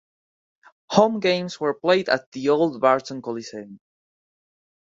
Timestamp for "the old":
2.31-2.81